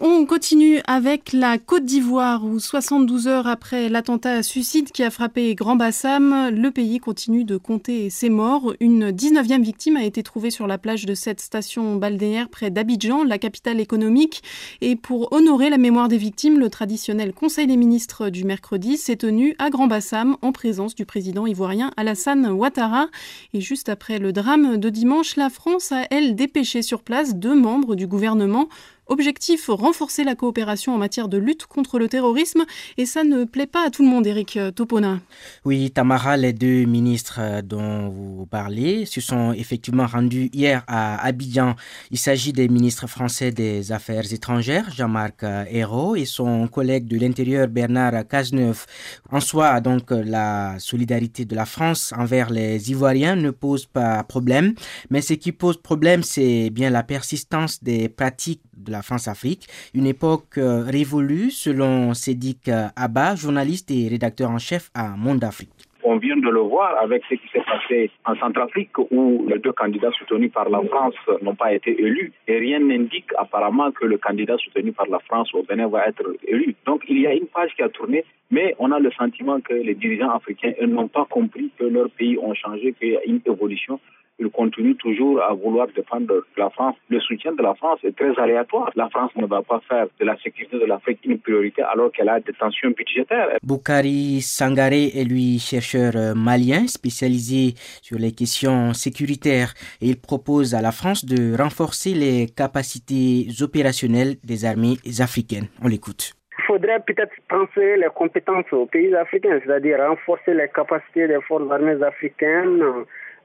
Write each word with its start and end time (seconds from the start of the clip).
On 0.00 0.26
continue 0.26 0.80
avec 0.86 1.32
la 1.32 1.58
Côte 1.58 1.84
d'Ivoire 1.84 2.44
où 2.44 2.58
72 2.60 3.26
heures 3.28 3.46
après 3.46 3.88
l'attentat 3.88 4.42
suicide 4.42 4.90
qui 4.90 5.02
a 5.02 5.10
frappé 5.10 5.54
Grand 5.54 5.76
Bassam, 5.76 6.50
le 6.50 6.70
pays 6.70 6.98
continue 6.98 7.44
de 7.44 7.56
compter 7.56 8.10
ses 8.10 8.28
morts. 8.28 8.74
Une 8.80 9.10
19e 9.10 9.62
victime 9.62 9.96
a 9.96 10.04
été 10.04 10.22
trouvée 10.22 10.50
sur 10.50 10.66
la 10.66 10.78
plage 10.78 11.06
de 11.06 11.14
cette 11.14 11.40
station 11.40 11.96
balnéaire 11.96 12.48
près 12.48 12.70
d'Abidjan, 12.70 13.24
la 13.24 13.38
capitale 13.38 13.80
économique. 13.80 14.42
Et 14.80 14.96
pour 14.96 15.32
honorer 15.32 15.70
la 15.70 15.78
mémoire 15.78 16.08
des 16.08 16.18
victimes, 16.18 16.58
le 16.58 16.70
traditionnel 16.70 17.32
Conseil 17.32 17.66
des 17.66 17.76
ministres 17.76 18.28
du 18.28 18.44
mercredi 18.44 18.96
s'est 18.96 19.16
tenu 19.16 19.54
à 19.58 19.70
Grand 19.70 19.86
Bassam 19.86 20.36
en 20.42 20.52
présence 20.52 20.94
du 20.94 21.06
président 21.06 21.46
ivoirien 21.46 21.90
Alassane 21.96 22.46
Ouattara. 22.46 23.08
Et 23.54 23.60
juste 23.60 23.88
après 23.88 24.18
le 24.18 24.32
drame 24.32 24.76
de 24.76 24.90
dimanche, 24.90 25.36
la 25.36 25.50
France 25.50 25.92
a, 25.92 26.06
elle, 26.10 26.34
dépêché 26.34 26.82
sur 26.82 27.02
place 27.02 27.34
deux 27.34 27.54
membres 27.54 27.94
du 27.94 28.06
gouvernement 28.06 28.68
Objectif, 29.06 29.66
renforcer 29.68 30.24
la 30.24 30.34
coopération 30.34 30.94
en 30.94 30.98
matière 30.98 31.28
de 31.28 31.36
lutte 31.36 31.66
contre 31.66 31.98
le 31.98 32.08
terrorisme 32.08 32.64
et 32.96 33.04
ça 33.04 33.22
ne 33.22 33.44
plaît 33.44 33.66
pas 33.66 33.86
à 33.86 33.90
tout 33.90 34.02
le 34.02 34.08
monde, 34.08 34.26
Eric 34.26 34.58
Topona. 34.74 35.20
Oui, 35.64 35.90
Tamara, 35.90 36.36
les 36.36 36.54
deux 36.54 36.84
ministres 36.84 37.60
dont 37.62 38.08
vous 38.08 38.46
parlez 38.46 39.04
se 39.04 39.20
sont 39.20 39.52
effectivement 39.52 40.06
rendus 40.06 40.48
hier 40.52 40.84
à 40.86 41.22
Abidjan. 41.24 41.76
Il 42.10 42.18
s'agit 42.18 42.52
des 42.52 42.68
ministres 42.68 43.06
français 43.06 43.50
des 43.50 43.92
Affaires 43.92 44.32
étrangères, 44.32 44.90
Jean-Marc 44.90 45.42
Ayrault, 45.42 46.16
et 46.16 46.24
son 46.24 46.66
collègue 46.68 47.06
de 47.06 47.18
l'Intérieur, 47.18 47.68
Bernard 47.68 48.26
Cazeneuve. 48.26 48.86
En 49.30 49.40
soi, 49.40 49.80
donc, 49.80 50.10
la 50.10 50.76
solidarité 50.78 51.44
de 51.44 51.54
la 51.54 51.66
France 51.66 52.14
envers 52.16 52.50
les 52.50 52.90
Ivoiriens 52.90 53.36
ne 53.36 53.50
pose 53.50 53.84
pas 53.84 54.22
problème, 54.24 54.74
mais 55.10 55.20
ce 55.20 55.34
qui 55.34 55.52
pose 55.52 55.76
problème, 55.76 56.22
c'est 56.22 56.70
bien 56.70 56.88
la 56.88 57.02
persistance 57.02 57.82
des 57.82 58.08
pratiques 58.08 58.62
de 58.76 58.93
la 58.94 59.02
France-Afrique, 59.02 59.66
une 59.94 60.06
époque 60.06 60.56
euh, 60.56 60.82
révolue 60.98 61.50
selon 61.50 62.14
Sédic 62.14 62.68
euh, 62.68 62.86
Abba, 62.96 63.34
journaliste 63.34 63.90
et 63.90 64.08
rédacteur 64.08 64.48
en 64.50 64.58
chef 64.58 64.90
à 64.94 65.16
Monde 65.24 65.42
Afrique. 65.42 65.78
On 66.06 66.18
vient 66.18 66.36
de 66.36 66.50
le 66.58 66.60
voir 66.60 66.92
avec 67.06 67.22
ce 67.28 67.34
qui 67.34 67.48
s'est 67.52 67.64
passé 67.72 68.10
en 68.26 68.36
Centrafrique 68.36 68.96
où 69.10 69.46
les 69.48 69.58
deux 69.58 69.72
candidats 69.72 70.12
soutenus 70.18 70.52
par 70.52 70.68
la 70.68 70.80
France 70.90 71.14
n'ont 71.42 71.54
pas 71.56 71.72
été 71.72 71.90
élus 72.06 72.30
et 72.46 72.58
rien 72.58 72.78
n'indique 72.78 73.30
apparemment 73.38 73.90
que 73.90 74.04
le 74.04 74.18
candidat 74.18 74.56
soutenu 74.58 74.92
par 74.92 75.08
la 75.08 75.18
France 75.20 75.48
au 75.54 75.62
Bénin 75.62 75.88
va 75.88 76.06
être 76.06 76.28
élu. 76.46 76.76
Donc 76.86 77.02
il 77.08 77.18
y 77.22 77.26
a 77.26 77.32
une 77.34 77.46
page 77.46 77.70
qui 77.74 77.82
a 77.82 77.88
tourné, 77.88 78.24
mais 78.50 78.76
on 78.78 78.92
a 78.92 78.98
le 79.00 79.10
sentiment 79.12 79.60
que 79.60 79.72
les 79.72 79.94
dirigeants 79.94 80.30
africains 80.30 80.74
n'ont 80.86 81.08
pas 81.08 81.26
compris 81.36 81.70
que 81.78 81.84
leurs 81.84 82.10
pays 82.10 82.36
ont 82.38 82.54
changé, 82.54 82.92
qu'il 82.92 83.12
y 83.14 83.16
a 83.16 83.24
une 83.24 83.40
évolution 83.46 83.98
il 84.38 84.50
continue 84.50 84.96
toujours 84.96 85.42
à 85.42 85.54
vouloir 85.54 85.86
défendre 85.94 86.44
la 86.56 86.70
France. 86.70 86.96
Le 87.08 87.20
soutien 87.20 87.52
de 87.52 87.62
la 87.62 87.74
France 87.74 88.00
est 88.04 88.16
très 88.16 88.36
aléatoire. 88.40 88.90
La 88.96 89.08
France 89.08 89.30
ne 89.36 89.46
va 89.46 89.62
pas 89.62 89.80
faire 89.88 90.06
de 90.18 90.24
la 90.24 90.36
sécurité 90.38 90.78
de 90.78 90.84
l'Afrique 90.84 91.20
une 91.24 91.38
priorité 91.38 91.82
alors 91.82 92.10
qu'elle 92.12 92.28
a 92.28 92.40
des 92.40 92.52
tensions 92.52 92.90
budgétaires. 92.90 93.48
Boukari 93.62 94.40
Sangaré 94.40 95.10
est 95.14 95.24
lui 95.24 95.58
chercheur 95.58 96.12
euh, 96.16 96.34
malien 96.34 96.86
spécialisé 96.86 97.74
sur 98.02 98.18
les 98.18 98.32
questions 98.32 98.92
sécuritaires 98.92 99.72
et 100.00 100.08
il 100.08 100.20
propose 100.20 100.74
à 100.74 100.82
la 100.82 100.92
France 100.92 101.24
de 101.24 101.56
renforcer 101.56 102.14
les 102.14 102.46
capacités 102.46 103.46
opérationnelles 103.60 104.34
des 104.42 104.64
armées 104.64 104.96
africaines. 105.20 105.68
On 105.82 105.88
l'écoute. 105.88 106.34
Il 106.58 106.64
faudrait 106.64 107.00
peut-être 107.00 107.32
transférer 107.48 107.96
les 107.98 108.08
compétences 108.14 108.72
aux 108.72 108.86
pays 108.86 109.14
africains, 109.14 109.60
c'est-à-dire 109.64 109.98
renforcer 109.98 110.54
les 110.54 110.68
capacités 110.68 111.28
des 111.28 111.40
forces 111.46 111.70
armées 111.70 112.02
africaines, 112.02 112.82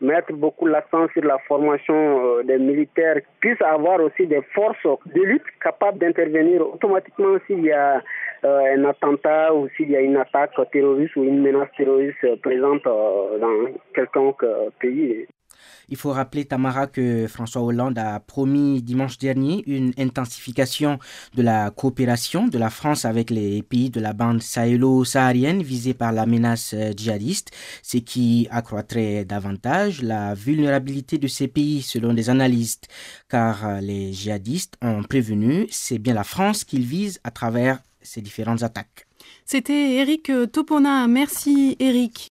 mettre 0.01 0.33
beaucoup 0.33 0.65
l'accent 0.67 1.07
sur 1.13 1.23
la 1.23 1.37
formation 1.47 1.93
euh, 1.93 2.43
des 2.43 2.57
militaires, 2.57 3.21
puissent 3.39 3.61
avoir 3.61 4.01
aussi 4.01 4.27
des 4.27 4.41
forces 4.53 4.77
de 5.05 5.21
lutte 5.21 5.43
capables 5.61 5.99
d'intervenir 5.99 6.61
automatiquement 6.61 7.37
s'il 7.47 7.65
y 7.65 7.71
a 7.71 8.01
euh, 8.45 8.75
un 8.75 8.85
attentat 8.85 9.53
ou 9.53 9.67
s'il 9.75 9.91
y 9.91 9.95
a 9.95 10.01
une 10.01 10.17
attaque 10.17 10.55
terroriste 10.71 11.15
ou 11.15 11.23
une 11.23 11.41
menace 11.41 11.69
terroriste 11.77 12.41
présente 12.41 12.85
euh, 12.87 13.37
dans 13.39 13.71
quelconque 13.93 14.45
pays. 14.79 15.27
Il 15.89 15.97
faut 15.97 16.11
rappeler, 16.11 16.45
Tamara, 16.45 16.87
que 16.87 17.27
François 17.27 17.61
Hollande 17.61 17.97
a 17.97 18.19
promis 18.19 18.81
dimanche 18.81 19.17
dernier 19.17 19.63
une 19.67 19.93
intensification 19.97 20.99
de 21.35 21.41
la 21.41 21.71
coopération 21.71 22.47
de 22.47 22.57
la 22.57 22.69
France 22.69 23.05
avec 23.05 23.29
les 23.29 23.63
pays 23.63 23.89
de 23.89 23.99
la 23.99 24.13
bande 24.13 24.41
sahélo-saharienne 24.41 25.63
visés 25.63 25.93
par 25.93 26.11
la 26.11 26.25
menace 26.25 26.73
euh, 26.73 26.91
djihadiste, 26.95 27.51
ce 27.81 27.97
qui 27.97 28.47
accroîtrait 28.51 29.25
davantage 29.25 30.01
la 30.01 30.33
vulnérabilité 30.33 31.17
de 31.17 31.27
ces 31.27 31.47
pays 31.47 31.81
selon 31.81 32.13
des 32.13 32.29
analystes, 32.29 32.87
car 33.29 33.65
euh, 33.65 33.79
les 33.81 34.13
djihadistes 34.13 34.75
ont 34.81 35.03
prévenu, 35.03 35.67
c'est 35.71 35.99
bien 35.99 36.13
la 36.13 36.23
France 36.23 36.63
qu'ils 36.63 36.85
visent 36.85 37.19
à 37.23 37.31
travers 37.31 37.79
ces 38.01 38.21
différentes 38.21 38.63
attaques. 38.63 39.07
C'était 39.45 39.95
Eric 39.95 40.31
Topona. 40.51 41.07
Merci 41.07 41.75
Eric. 41.79 42.27